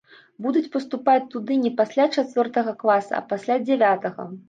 [0.45, 4.33] Будуць паступаць туды не пасля чацвёртага класа, а пасля дзявятага.